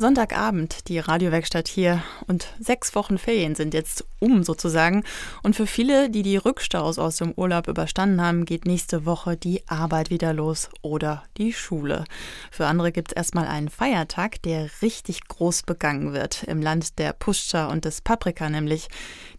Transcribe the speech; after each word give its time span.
Sonntagabend, 0.00 0.86
die 0.86 1.00
Radiowerkstatt 1.00 1.66
hier 1.66 2.04
und 2.28 2.46
sechs 2.60 2.94
Wochen 2.94 3.18
Ferien 3.18 3.56
sind 3.56 3.74
jetzt 3.74 4.04
um 4.20 4.44
sozusagen. 4.44 5.02
Und 5.42 5.56
für 5.56 5.66
viele, 5.66 6.08
die 6.08 6.22
die 6.22 6.36
Rückstaus 6.36 7.00
aus 7.00 7.16
dem 7.16 7.32
Urlaub 7.32 7.66
überstanden 7.66 8.22
haben, 8.22 8.44
geht 8.44 8.64
nächste 8.64 9.06
Woche 9.06 9.36
die 9.36 9.66
Arbeit 9.66 10.10
wieder 10.10 10.32
los 10.32 10.70
oder 10.82 11.24
die 11.36 11.52
Schule. 11.52 12.04
Für 12.52 12.66
andere 12.66 12.92
gibt 12.92 13.10
es 13.10 13.16
erstmal 13.16 13.48
einen 13.48 13.70
Feiertag, 13.70 14.40
der 14.42 14.70
richtig 14.82 15.26
groß 15.26 15.64
begangen 15.64 16.12
wird, 16.12 16.44
im 16.44 16.62
Land 16.62 17.00
der 17.00 17.12
Puszcza 17.12 17.66
und 17.66 17.84
des 17.84 18.00
Paprika 18.00 18.48
nämlich. 18.48 18.86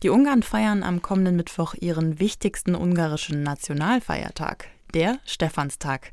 Die 0.04 0.10
Ungarn 0.10 0.44
feiern 0.44 0.84
am 0.84 1.02
kommenden 1.02 1.38
Mittwoch 1.38 1.74
ihren 1.80 2.20
wichtigsten 2.20 2.76
ungarischen 2.76 3.44
Nationalfeiertag, 3.44 4.68
der 4.94 5.20
Stephanstag. 5.26 6.12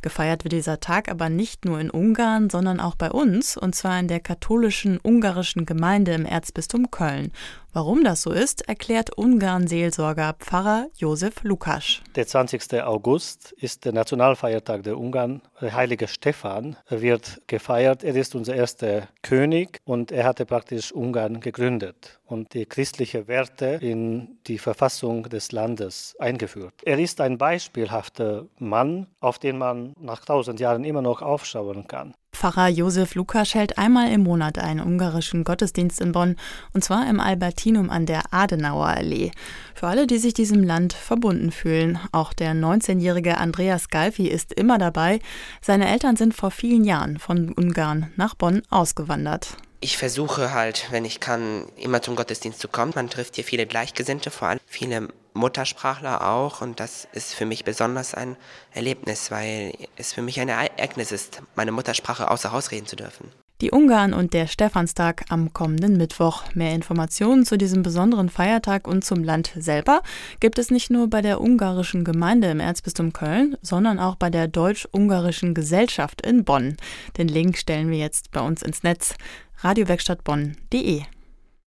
Gefeiert 0.00 0.44
wird 0.44 0.52
dieser 0.52 0.78
Tag 0.78 1.10
aber 1.10 1.28
nicht 1.28 1.64
nur 1.64 1.80
in 1.80 1.90
Ungarn, 1.90 2.50
sondern 2.50 2.78
auch 2.78 2.94
bei 2.94 3.10
uns, 3.10 3.56
und 3.56 3.74
zwar 3.74 3.98
in 3.98 4.06
der 4.06 4.20
katholischen 4.20 5.00
ungarischen 5.02 5.66
Gemeinde 5.66 6.12
im 6.12 6.24
Erzbistum 6.24 6.90
Köln. 6.90 7.32
Warum 7.72 8.02
das 8.02 8.22
so 8.22 8.32
ist, 8.32 8.66
erklärt 8.66 9.16
Ungarn-Seelsorger 9.16 10.34
Pfarrer 10.38 10.86
Josef 10.96 11.42
Lukasch. 11.44 12.02
Der 12.16 12.26
20. 12.26 12.82
August 12.82 13.52
ist 13.52 13.84
der 13.84 13.92
Nationalfeiertag 13.92 14.82
der 14.84 14.98
Ungarn. 14.98 15.42
Der 15.60 15.74
heilige 15.74 16.08
Stephan 16.08 16.76
wird 16.88 17.42
gefeiert. 17.46 18.04
Er 18.04 18.16
ist 18.16 18.34
unser 18.34 18.54
erster 18.54 19.08
König 19.22 19.80
und 19.84 20.10
er 20.10 20.24
hatte 20.24 20.46
praktisch 20.46 20.92
Ungarn 20.92 21.40
gegründet 21.40 22.18
und 22.24 22.54
die 22.54 22.66
christlichen 22.66 23.28
Werte 23.28 23.78
in 23.80 24.38
die 24.46 24.58
Verfassung 24.58 25.24
des 25.24 25.52
Landes 25.52 26.16
eingeführt. 26.18 26.74
Er 26.84 26.98
ist 26.98 27.20
ein 27.20 27.38
beispielhafter 27.38 28.46
Mann, 28.58 29.06
auf 29.20 29.38
den 29.38 29.58
man 29.96 30.06
nach 30.06 30.24
tausend 30.24 30.60
Jahren 30.60 30.84
immer 30.84 31.02
noch 31.02 31.22
aufschauen 31.22 31.86
kann. 31.86 32.14
Pfarrer 32.32 32.68
Josef 32.68 33.14
Lukas 33.14 33.54
hält 33.54 33.78
einmal 33.78 34.12
im 34.12 34.22
Monat 34.22 34.58
einen 34.58 34.80
ungarischen 34.80 35.42
Gottesdienst 35.42 36.00
in 36.00 36.12
Bonn, 36.12 36.36
und 36.72 36.84
zwar 36.84 37.08
im 37.08 37.18
Albertinum 37.18 37.90
an 37.90 38.06
der 38.06 38.32
Adenauer 38.32 38.86
Allee. 38.86 39.32
Für 39.74 39.88
alle, 39.88 40.06
die 40.06 40.18
sich 40.18 40.34
diesem 40.34 40.62
Land 40.62 40.92
verbunden 40.92 41.50
fühlen. 41.50 41.98
Auch 42.12 42.32
der 42.32 42.52
19-jährige 42.52 43.38
Andreas 43.38 43.88
Galfi 43.88 44.28
ist 44.28 44.52
immer 44.52 44.78
dabei. 44.78 45.18
Seine 45.60 45.88
Eltern 45.88 46.16
sind 46.16 46.34
vor 46.34 46.50
vielen 46.50 46.84
Jahren 46.84 47.18
von 47.18 47.52
Ungarn 47.52 48.12
nach 48.16 48.34
Bonn 48.34 48.62
ausgewandert. 48.70 49.56
Ich 49.80 49.96
versuche 49.96 50.52
halt, 50.52 50.88
wenn 50.90 51.04
ich 51.04 51.20
kann, 51.20 51.64
immer 51.76 52.02
zum 52.02 52.16
Gottesdienst 52.16 52.60
zu 52.60 52.68
kommen. 52.68 52.92
Man 52.94 53.10
trifft 53.10 53.36
hier 53.36 53.44
viele 53.44 53.66
Gleichgesinnte, 53.66 54.30
vor 54.30 54.48
allem 54.48 54.60
viele 54.66 55.08
Muttersprachler 55.38 56.28
auch. 56.28 56.60
Und 56.60 56.80
das 56.80 57.08
ist 57.12 57.34
für 57.34 57.46
mich 57.46 57.64
besonders 57.64 58.14
ein 58.14 58.36
Erlebnis, 58.72 59.30
weil 59.30 59.72
es 59.96 60.12
für 60.12 60.22
mich 60.22 60.38
ein 60.40 60.48
Ereignis 60.48 61.12
ist, 61.12 61.42
meine 61.54 61.72
Muttersprache 61.72 62.30
außer 62.30 62.52
Haus 62.52 62.70
reden 62.70 62.86
zu 62.86 62.96
dürfen. 62.96 63.30
Die 63.60 63.72
Ungarn 63.72 64.14
und 64.14 64.34
der 64.34 64.46
Stephanstag 64.46 65.24
am 65.30 65.52
kommenden 65.52 65.96
Mittwoch. 65.96 66.44
Mehr 66.54 66.74
Informationen 66.74 67.44
zu 67.44 67.58
diesem 67.58 67.82
besonderen 67.82 68.28
Feiertag 68.28 68.86
und 68.86 69.04
zum 69.04 69.24
Land 69.24 69.50
selber 69.56 70.02
gibt 70.38 70.60
es 70.60 70.70
nicht 70.70 70.90
nur 70.90 71.10
bei 71.10 71.22
der 71.22 71.40
ungarischen 71.40 72.04
Gemeinde 72.04 72.50
im 72.50 72.60
Erzbistum 72.60 73.12
Köln, 73.12 73.56
sondern 73.60 73.98
auch 73.98 74.14
bei 74.14 74.30
der 74.30 74.46
Deutsch-Ungarischen 74.46 75.54
Gesellschaft 75.54 76.24
in 76.24 76.44
Bonn. 76.44 76.76
Den 77.16 77.26
Link 77.26 77.58
stellen 77.58 77.90
wir 77.90 77.98
jetzt 77.98 78.30
bei 78.30 78.40
uns 78.40 78.62
ins 78.62 78.84
Netz 78.84 79.16
radiowerkstattbonn.de. 79.62 81.02